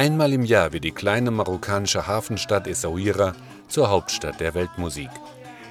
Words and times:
Einmal 0.00 0.32
im 0.32 0.46
Jahr 0.46 0.72
wird 0.72 0.84
die 0.84 0.92
kleine 0.92 1.30
marokkanische 1.30 2.06
Hafenstadt 2.06 2.66
Essaouira 2.66 3.34
zur 3.68 3.90
Hauptstadt 3.90 4.40
der 4.40 4.54
Weltmusik. 4.54 5.10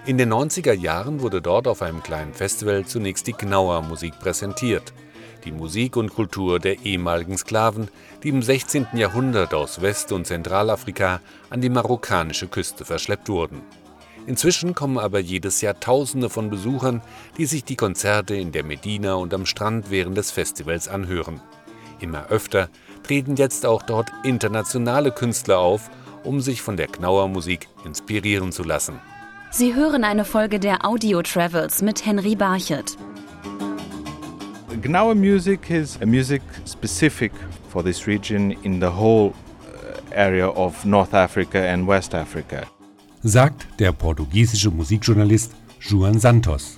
In 0.05 0.19
den 0.19 0.31
90er 0.31 0.73
Jahren 0.73 1.21
wurde 1.21 1.41
dort 1.41 1.67
auf 1.67 1.81
einem 1.81 2.03
kleinen 2.03 2.35
Festival 2.35 2.85
zunächst 2.85 3.25
die 3.25 3.33
Gnauer 3.33 3.81
Musik 3.81 4.19
präsentiert. 4.19 4.93
Die 5.45 5.51
Musik 5.51 5.97
und 5.97 6.13
Kultur 6.13 6.59
der 6.59 6.85
ehemaligen 6.85 7.39
Sklaven, 7.39 7.87
die 8.21 8.29
im 8.29 8.43
16. 8.43 8.89
Jahrhundert 8.93 9.55
aus 9.55 9.81
West- 9.81 10.11
und 10.11 10.27
Zentralafrika 10.27 11.21
an 11.49 11.61
die 11.61 11.69
marokkanische 11.69 12.49
Küste 12.49 12.85
verschleppt 12.85 13.29
wurden. 13.29 13.63
Inzwischen 14.27 14.75
kommen 14.75 14.99
aber 14.99 15.17
jedes 15.17 15.61
Jahr 15.61 15.79
Tausende 15.79 16.29
von 16.29 16.51
Besuchern, 16.51 17.01
die 17.39 17.47
sich 17.47 17.63
die 17.63 17.77
Konzerte 17.77 18.35
in 18.35 18.51
der 18.51 18.63
Medina 18.63 19.15
und 19.15 19.33
am 19.33 19.47
Strand 19.47 19.89
während 19.89 20.17
des 20.17 20.29
Festivals 20.29 20.87
anhören. 20.87 21.41
Immer 21.99 22.27
öfter 22.27 22.69
treten 23.03 23.35
jetzt 23.35 23.65
auch 23.65 23.81
dort 23.81 24.11
internationale 24.23 25.11
Künstler 25.11 25.59
auf, 25.59 25.89
um 26.23 26.41
sich 26.41 26.61
von 26.61 26.77
der 26.77 26.87
Knauer 26.87 27.27
Musik 27.27 27.67
inspirieren 27.85 28.51
zu 28.51 28.63
lassen. 28.63 28.99
Sie 29.51 29.73
hören 29.73 30.03
eine 30.03 30.25
Folge 30.25 30.59
der 30.59 30.85
Audio 30.85 31.21
Travels 31.21 31.81
mit 31.81 32.05
Henry 32.05 32.35
Barchet. 32.35 32.97
Gnawa 34.81 35.13
music 35.13 35.69
is 35.69 35.97
a 36.01 36.05
music 36.05 36.41
specific 36.65 37.31
for 37.69 37.83
this 37.83 38.07
region 38.07 38.51
in 38.63 38.79
the 38.79 38.87
whole 38.87 39.33
uh, 39.33 40.15
area 40.15 40.47
of 40.47 40.85
North 40.85 41.13
Africa 41.13 41.59
and 41.59 41.87
West 41.87 42.13
Africa. 42.13 42.67
Sagt 43.21 43.67
der 43.79 43.91
portugiesische 43.91 44.71
Musikjournalist 44.71 45.51
Juan 45.81 46.19
Santos. 46.19 46.77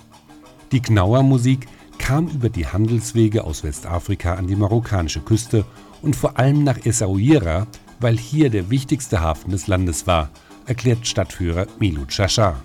Die 0.72 0.82
Gnauer 0.82 1.22
Musik 1.22 1.68
kam 2.00 2.28
über 2.28 2.50
die 2.50 2.66
Handelswege 2.66 3.44
aus 3.44 3.64
Westafrika 3.64 4.34
an 4.34 4.48
die 4.48 4.56
marokkanische 4.56 5.20
Küste 5.20 5.64
und 6.02 6.16
vor 6.16 6.38
allem 6.38 6.64
nach 6.64 6.86
Essaouira, 6.86 7.68
weil 7.99 8.18
hier 8.18 8.49
der 8.49 8.70
wichtigste 8.70 9.21
Hafen 9.21 9.52
des 9.52 9.68
Landes 9.68 10.07
war, 10.07 10.30
erklärt 10.66 11.07
Stadtführer 11.07 11.68
Milou 11.80 12.05
Chachar. 12.07 12.62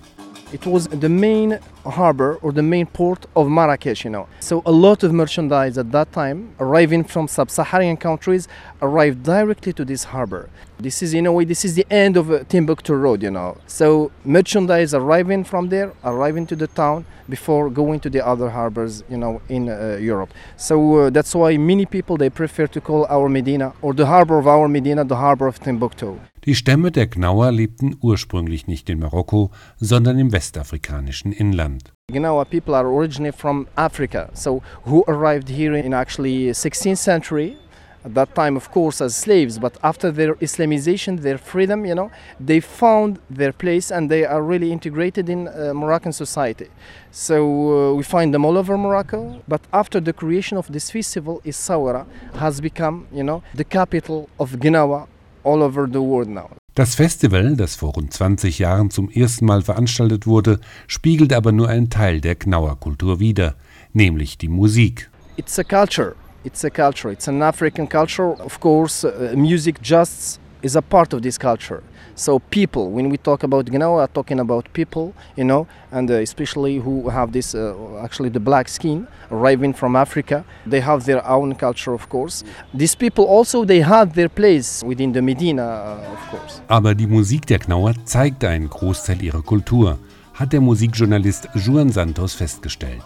It 0.53 0.65
was 0.65 0.87
the 0.87 1.09
main 1.09 1.59
harbor 1.85 2.39
or 2.41 2.53
the 2.53 2.63
main 2.63 2.85
port 2.85 3.25
of 3.35 3.49
Marrakesh, 3.49 4.05
you 4.05 4.09
know. 4.09 4.27
So 4.39 4.63
a 4.65 4.71
lot 4.71 5.03
of 5.03 5.11
merchandise 5.11 5.77
at 5.77 5.91
that 5.91 6.13
time 6.13 6.55
arriving 6.57 7.03
from 7.03 7.27
sub-Saharan 7.27 7.97
countries 7.97 8.47
arrived 8.81 9.23
directly 9.23 9.73
to 9.73 9.83
this 9.83 10.05
harbor. 10.05 10.49
This 10.79 11.03
is 11.03 11.13
in 11.13 11.25
a 11.25 11.33
way 11.33 11.43
this 11.43 11.65
is 11.65 11.75
the 11.75 11.85
end 11.91 12.15
of 12.15 12.31
uh, 12.31 12.45
Timbuktu 12.45 12.93
road, 12.95 13.23
you 13.23 13.31
know. 13.31 13.57
So 13.67 14.11
merchandise 14.23 14.93
arriving 14.93 15.43
from 15.43 15.67
there, 15.67 15.91
arriving 16.05 16.47
to 16.47 16.55
the 16.55 16.67
town 16.67 17.05
before 17.27 17.69
going 17.69 17.99
to 17.99 18.09
the 18.09 18.25
other 18.25 18.49
harbors, 18.49 19.03
you 19.09 19.17
know, 19.17 19.41
in 19.49 19.67
uh, 19.67 19.97
Europe. 19.99 20.33
So 20.55 20.95
uh, 20.95 21.09
that's 21.09 21.35
why 21.35 21.57
many 21.57 21.85
people 21.85 22.15
they 22.15 22.29
prefer 22.29 22.67
to 22.67 22.79
call 22.79 23.05
our 23.09 23.27
Medina 23.27 23.73
or 23.81 23.93
the 23.93 24.05
harbor 24.05 24.39
of 24.39 24.47
our 24.47 24.69
Medina 24.69 25.03
the 25.03 25.17
harbor 25.17 25.47
of 25.47 25.59
Timbuktu. 25.59 26.19
Die 26.47 26.55
Stämme 26.55 26.91
der 26.91 27.07
Gnauer 27.07 27.51
lebten 27.51 27.97
ursprünglich 27.99 28.67
nicht 28.67 28.89
in 28.89 28.99
Marokko, 28.99 29.51
sondern 29.81 30.17
im 30.17 30.31
westafrikanischen 30.31 31.33
Inland. 31.33 31.91
Gnawa 32.09 32.45
people 32.45 32.73
are 32.73 32.87
originally 32.87 33.33
from 33.33 33.67
Africa, 33.75 34.29
so 34.31 34.61
who 34.85 35.03
arrived 35.09 35.49
here 35.49 35.77
in 35.77 35.93
actually 35.93 36.49
16th 36.51 36.99
century. 36.99 37.57
At 38.05 38.15
that 38.15 38.33
time, 38.33 38.55
of 38.55 38.71
course, 38.71 39.01
as 39.03 39.13
slaves, 39.13 39.59
but 39.59 39.73
after 39.83 40.09
their 40.09 40.35
Islamization, 40.35 41.19
their 41.19 41.37
freedom, 41.37 41.85
you 41.85 41.93
know, 41.93 42.11
they 42.39 42.61
found 42.61 43.19
their 43.29 43.51
place 43.51 43.91
and 43.91 44.09
they 44.09 44.23
are 44.23 44.41
really 44.41 44.71
integrated 44.71 45.27
in 45.27 45.49
uh, 45.49 45.73
Moroccan 45.73 46.13
society. 46.13 46.69
So 47.11 47.91
uh, 47.91 47.93
we 47.93 48.03
find 48.03 48.33
them 48.33 48.45
all 48.45 48.57
over 48.57 48.77
Morocco. 48.77 49.43
But 49.49 49.63
after 49.73 49.99
the 49.99 50.13
creation 50.13 50.57
of 50.57 50.71
this 50.71 50.91
festival, 50.91 51.41
Essaouira 51.43 52.05
has 52.35 52.61
become, 52.61 53.07
you 53.11 53.23
know, 53.23 53.43
the 53.53 53.65
capital 53.65 54.29
of 54.39 54.51
Gnawa 54.51 55.09
all 55.47 55.61
over 55.61 55.87
the 55.87 55.99
world 55.99 56.29
now. 56.29 56.49
Das 56.75 56.95
Festival, 56.95 57.55
das 57.55 57.75
vor 57.75 57.93
rund 57.93 58.13
20 58.13 58.59
Jahren 58.59 58.91
zum 58.91 59.09
ersten 59.09 59.45
Mal 59.45 59.61
veranstaltet 59.61 60.27
wurde, 60.27 60.59
spiegelt 60.85 61.33
aber 61.33 61.51
nur 61.51 61.69
einen 61.69 61.89
Teil 61.89 62.21
der 62.21 62.35
Gnauer 62.35 62.79
Kultur 62.79 63.19
wider, 63.19 63.55
nämlich 63.93 64.37
die 64.37 64.49
Musik. 64.49 65.09
It's 65.37 65.57
a 65.57 65.63
culture. 65.63 66.15
It's 66.43 66.63
a 66.63 66.69
culture. 66.69 67.11
It's 67.11 67.27
an 67.27 67.41
African 67.41 67.89
culture. 67.89 68.35
Of 68.43 68.59
course, 68.59 69.07
uh, 69.07 69.35
music 69.35 69.77
just 69.81 70.39
is 70.61 70.75
a 70.75 70.81
part 70.81 71.13
of 71.13 71.21
this 71.21 71.39
culture. 71.39 71.81
So 72.17 72.39
people, 72.39 72.89
when 72.89 73.11
we 73.11 73.17
talk 73.17 73.43
about 73.43 73.67
Gnawa, 73.67 73.97
we 73.97 74.01
are 74.01 74.07
talking 74.07 74.39
about 74.39 74.73
people, 74.73 75.13
you 75.35 75.43
know, 75.43 75.67
and 75.91 76.09
uh, 76.09 76.15
especially 76.15 76.79
who 76.79 77.09
have 77.09 77.31
this, 77.31 77.53
uh, 77.53 77.75
actually 78.03 78.29
the 78.29 78.39
black 78.39 78.67
skin, 78.69 79.05
arriving 79.29 79.71
from 79.71 79.95
Africa. 79.95 80.43
They 80.65 80.79
have 80.81 81.05
their 81.05 81.23
own 81.27 81.53
culture, 81.53 81.93
of 81.93 82.09
course. 82.09 82.43
These 82.73 82.95
people 82.95 83.25
also, 83.25 83.65
they 83.65 83.81
had 83.81 84.15
their 84.15 84.29
place 84.29 84.83
within 84.83 85.11
the 85.13 85.21
Medina, 85.21 85.61
uh, 85.61 86.11
of 86.11 86.31
course. 86.31 86.61
Aber 86.67 86.95
die 86.95 87.05
Musik 87.05 87.45
der 87.45 87.59
Gnauer 87.59 87.93
zeigt 88.05 88.43
einen 88.43 88.67
Großteil 88.67 89.21
ihrer 89.21 89.43
Kultur, 89.43 89.99
hat 90.33 90.53
der 90.53 90.61
Musikjournalist 90.61 91.47
Juan 91.53 91.91
Santos 91.91 92.33
festgestellt. 92.33 93.05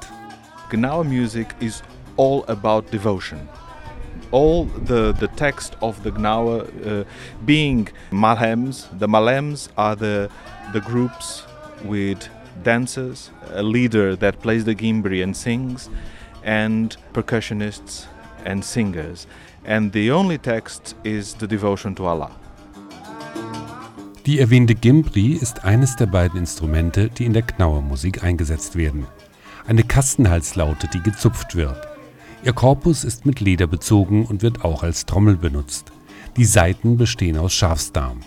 Gnawa 0.70 1.04
music 1.04 1.48
is 1.60 1.84
all 2.16 2.46
about 2.48 2.90
devotion. 2.94 3.40
All 4.32 4.66
the, 4.66 5.12
the 5.14 5.28
text 5.30 5.76
of 5.82 6.04
the 6.04 6.12
Gnawa 6.12 6.66
uh, 6.86 7.04
being 7.46 7.90
Malhems. 8.12 8.88
The 8.98 9.08
Malhems 9.08 9.70
are 9.78 9.96
the, 9.96 10.30
the 10.74 10.82
groups 10.82 11.44
with 11.84 12.30
dancers, 12.64 13.32
a 13.52 13.64
leader 13.64 14.16
that 14.16 14.42
plays 14.42 14.66
the 14.66 14.76
gimbri 14.76 15.24
and 15.24 15.36
sings, 15.36 15.90
and 16.44 16.96
percussionists 17.14 18.06
and 18.46 18.64
singers. 18.64 19.28
And 19.66 19.92
the 19.92 20.12
only 20.12 20.38
text 20.38 20.96
is 21.04 21.36
the 21.36 21.48
devotion 21.48 21.96
to 21.96 22.06
Allah. 22.06 22.32
Die 24.28 24.40
erwähnte 24.40 24.76
Gimbri 24.76 25.34
ist 25.34 25.66
eines 25.66 25.96
der 25.96 26.06
beiden 26.06 26.40
Instrumente, 26.40 27.10
die 27.10 27.26
in 27.26 27.34
der 27.34 27.42
Knauer 27.42 27.82
Musik 27.82 28.24
eingesetzt 28.24 28.76
werden. 28.76 29.08
Eine 29.68 29.84
Kastenhalslaute, 29.84 30.88
die 30.94 31.02
gezupft 31.02 31.56
wird. 31.56 31.91
Ihr 32.44 32.54
Korpus 32.54 33.04
ist 33.04 33.28
mit 33.28 33.40
Leder 33.40 33.68
bezogen 33.68 34.26
und 34.26 34.42
wird 34.42 34.66
auch 34.66 34.82
als 34.82 35.06
Trommel 35.06 35.38
benutzt. 35.38 35.92
Die 36.38 36.46
Saiten 36.46 36.98
bestehen 36.98 37.38
aus 37.38 37.54
Schafsdarm. 37.54 38.22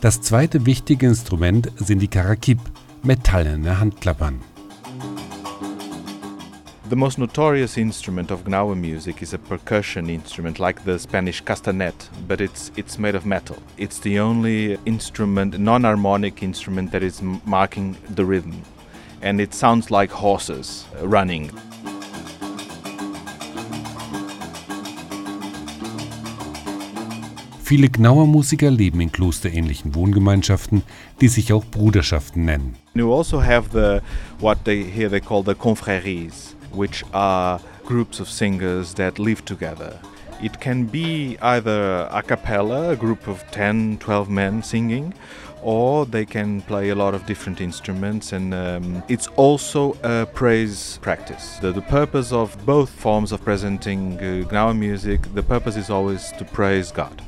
Das 0.00 0.20
zweite 0.20 0.66
wichtige 0.66 1.06
Instrument 1.06 1.70
sind 1.76 2.00
die 2.00 2.08
Karakib, 2.08 2.58
metallene 3.04 3.78
Handklappern. 3.78 4.40
The 6.90 6.96
most 6.96 7.16
notorious 7.16 7.76
instrument 7.76 8.32
of 8.32 8.44
Gnawa 8.44 8.74
music 8.74 9.22
is 9.22 9.32
a 9.34 9.38
percussion 9.38 10.08
instrument 10.08 10.58
like 10.58 10.80
the 10.84 10.98
Spanish 10.98 11.40
castanet, 11.42 11.94
but 12.26 12.40
it's 12.40 12.72
it's 12.76 12.98
made 12.98 13.16
of 13.16 13.24
metal. 13.24 13.56
It's 13.76 14.00
the 14.00 14.18
only 14.20 14.78
instrument, 14.84 15.58
non-harmonic 15.60 16.42
instrument 16.42 16.90
that 16.90 17.02
is 17.02 17.22
marking 17.46 17.96
the 18.16 18.24
rhythm, 18.24 18.62
and 19.22 19.40
it 19.40 19.54
sounds 19.54 19.90
like 19.90 20.10
horses 20.10 20.86
running. 21.02 21.50
Viele 27.66 27.88
Gnauer 27.88 28.26
Musiker 28.26 28.70
leben 28.70 29.00
in 29.00 29.10
klosterähnlichen 29.10 29.94
Wohngemeinschaften, 29.94 30.82
die 31.22 31.28
sich 31.28 31.50
auch 31.50 31.64
Bruderschaften 31.64 32.44
nennen. 32.44 32.74
You 32.92 33.10
also 33.10 33.42
have 33.42 33.70
the 33.72 34.02
what 34.38 34.58
they 34.66 34.84
here 34.84 35.08
they 35.08 35.18
call 35.18 35.42
the 35.42 35.54
confréries, 35.54 36.54
which 36.74 37.02
are 37.12 37.58
groups 37.86 38.20
of 38.20 38.28
singers 38.28 38.92
that 38.96 39.18
live 39.18 39.46
together. 39.46 39.98
It 40.42 40.60
can 40.60 40.84
be 40.84 41.38
either 41.40 42.06
a 42.12 42.22
cappella, 42.22 42.90
a 42.90 42.96
group 42.96 43.26
of 43.26 43.42
10, 43.52 43.96
12 43.98 44.28
men 44.28 44.62
singing, 44.62 45.14
or 45.62 46.04
they 46.04 46.26
can 46.26 46.60
play 46.60 46.90
a 46.90 46.94
lot 46.94 47.14
of 47.14 47.24
different 47.24 47.62
instruments 47.62 48.34
and 48.34 48.52
um, 48.52 49.02
it's 49.08 49.28
also 49.36 49.96
a 50.02 50.26
praise 50.26 50.98
practice 51.00 51.56
the, 51.62 51.72
the, 51.72 51.80
purpose 51.80 52.30
of 52.30 52.54
both 52.66 52.90
forms 52.90 53.32
of 53.32 53.42
presenting 53.42 54.18
uh, 54.18 54.46
Gnawa 54.50 54.76
music 54.78 55.22
the 55.34 55.42
purpose 55.42 55.76
is 55.76 55.88
always 55.88 56.30
to 56.32 56.44
praise 56.44 56.92
god 56.92 57.22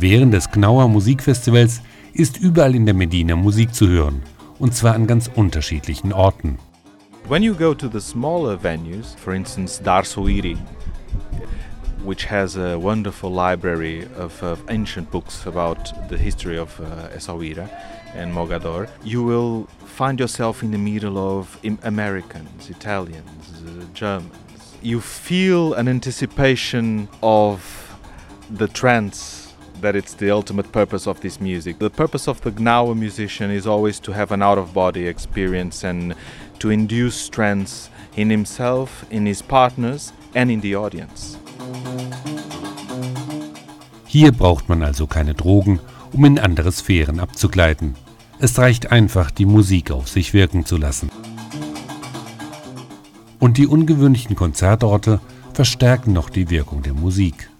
Während 0.00 0.32
des 0.32 0.50
Gnauer 0.50 0.88
Musikfestivals 0.88 1.82
ist 2.12 2.38
überall 2.38 2.74
in 2.74 2.86
der 2.86 2.94
Medina 2.94 3.34
Musik 3.34 3.74
zu 3.74 3.88
hören, 3.88 4.22
und 4.58 4.74
zwar 4.74 4.94
an 4.94 5.06
ganz 5.06 5.28
unterschiedlichen 5.34 6.12
Orten. 6.12 6.58
When 7.28 7.42
you 7.42 7.54
go 7.54 7.74
to 7.74 7.88
the 7.88 8.00
smaller 8.00 8.56
venues, 8.62 9.14
for 9.16 9.34
instance 9.34 9.82
Dar 9.82 10.04
Souiri, 10.04 10.56
which 12.04 12.30
has 12.30 12.56
a 12.56 12.78
wonderful 12.78 13.30
library 13.30 14.06
of, 14.16 14.42
of, 14.42 14.60
ancient 14.68 15.10
books 15.10 15.46
about 15.46 15.92
the 16.08 16.16
history 16.16 16.58
of 16.58 16.80
uh, 16.80 17.08
Essaouira 17.14 17.68
and 18.14 18.32
Mogador, 18.32 18.88
you 19.04 19.22
will 19.22 19.66
find 19.84 20.18
yourself 20.18 20.62
in 20.62 20.70
the 20.70 20.78
middle 20.78 21.18
of 21.18 21.58
Americans, 21.82 22.70
Italians, 22.70 23.62
uh, 23.66 23.84
Germans. 23.94 24.32
You 24.80 25.00
feel 25.00 25.74
an 25.74 25.88
anticipation 25.88 27.08
of 27.20 27.87
the 28.50 28.68
trance 28.68 29.54
that 29.80 29.94
it's 29.94 30.14
the 30.14 30.30
ultimate 30.30 30.72
purpose 30.72 31.06
of 31.06 31.20
this 31.20 31.40
music. 31.40 31.78
The 31.78 31.90
purpose 31.90 32.28
of 32.28 32.40
the 32.40 32.50
Gnawa 32.50 32.96
musician 32.96 33.50
is 33.50 33.66
always 33.66 34.00
to 34.00 34.12
have 34.12 34.32
an 34.32 34.42
out 34.42 34.58
of 34.58 34.72
body 34.74 35.06
experience 35.06 35.84
and 35.84 36.14
to 36.58 36.70
induce 36.70 37.28
trance 37.28 37.90
in 38.16 38.30
himself, 38.30 39.04
in 39.10 39.26
his 39.26 39.42
partners, 39.42 40.12
and 40.34 40.50
in 40.50 40.60
the 40.60 40.74
audience. 40.74 41.38
Hier 44.06 44.32
braucht 44.32 44.68
man 44.68 44.82
also 44.82 45.06
keine 45.06 45.34
Drogen, 45.34 45.80
um 46.12 46.24
in 46.24 46.38
andere 46.38 46.72
Sphären 46.72 47.20
abzugleiten. 47.20 47.94
Es 48.40 48.58
reicht 48.58 48.90
einfach, 48.90 49.30
die 49.30 49.46
Musik 49.46 49.90
auf 49.90 50.08
sich 50.08 50.32
wirken 50.32 50.64
zu 50.64 50.76
lassen. 50.76 51.10
Und 53.38 53.58
die 53.58 53.66
ungewöhnlichen 53.66 54.34
Konzertorte 54.34 55.20
verstärken 55.52 56.12
noch 56.12 56.30
die 56.30 56.50
Wirkung 56.50 56.82
der 56.82 56.94
Musik. 56.94 57.50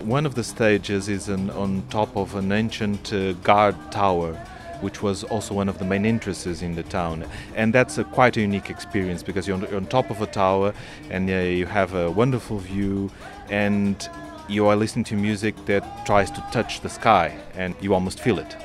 One 0.00 0.26
of 0.26 0.34
the 0.34 0.44
stages 0.44 1.08
is 1.08 1.28
an, 1.28 1.50
on 1.50 1.82
top 1.90 2.16
of 2.16 2.34
an 2.34 2.52
ancient 2.52 3.12
uh, 3.12 3.32
guard 3.44 3.76
tower. 3.90 4.38
which 4.80 5.02
was 5.02 5.24
also 5.24 5.54
one 5.54 5.68
of 5.68 5.78
the 5.78 5.84
main 5.84 6.04
interests 6.04 6.62
in 6.62 6.74
the 6.76 6.84
town. 6.84 7.24
And 7.56 7.72
that's 7.72 7.98
a 7.98 8.04
quite 8.04 8.36
a 8.36 8.40
unique 8.40 8.70
experience 8.70 9.24
because 9.24 9.48
you're 9.48 9.56
on, 9.56 9.62
you're 9.62 9.76
on 9.76 9.86
top 9.86 10.10
of 10.10 10.22
a 10.22 10.26
tower 10.26 10.72
and 11.10 11.28
uh, 11.28 11.32
you 11.32 11.66
have 11.66 11.94
a 11.94 12.10
wonderful 12.10 12.58
view 12.58 13.10
and 13.50 14.08
you 14.48 14.66
are 14.66 14.76
listening 14.76 15.04
to 15.06 15.14
music 15.14 15.54
that 15.66 15.82
tries 16.06 16.30
to 16.30 16.40
touch 16.52 16.80
the 16.80 16.88
sky 16.88 17.36
and 17.56 17.74
you 17.80 17.92
almost 17.92 18.20
feel 18.20 18.38
it. 18.38 18.56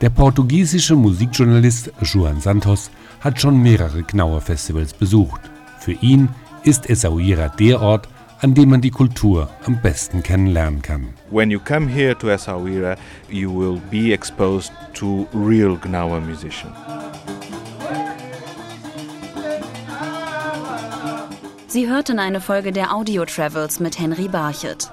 Der 0.00 0.10
portugiesische 0.10 0.96
Musikjournalist 0.96 1.92
Joan 2.02 2.40
Santos 2.40 2.90
hat 3.20 3.40
schon 3.40 3.62
mehrere 3.62 4.02
Knauer 4.02 4.40
Festivals 4.40 4.92
besucht. 4.92 5.40
Für 5.78 5.92
ihn 5.92 6.28
ist 6.64 6.88
Essaouira 6.88 7.48
der 7.48 7.80
Ort, 7.80 8.08
an 8.40 8.54
dem 8.54 8.70
man 8.70 8.80
die 8.80 8.90
Kultur 8.90 9.48
am 9.66 9.80
besten 9.80 10.22
kennenlernen 10.22 10.82
kann. 10.82 11.14
When 11.30 11.50
you 11.50 11.60
come 11.60 11.88
here 11.88 12.16
to 12.18 12.28
Essaouira, 12.28 12.96
you 13.28 13.50
will 13.50 13.80
be 13.90 14.12
exposed 14.12 14.72
to 14.94 15.26
real 15.32 15.76
Gnawa 15.76 16.20
musicians. 16.20 16.76
Sie 21.66 21.88
hörten 21.88 22.18
eine 22.18 22.40
Folge 22.40 22.70
der 22.70 22.94
Audio 22.94 23.24
Travels 23.24 23.80
mit 23.80 23.98
Henry 23.98 24.28
Barchet. 24.28 24.90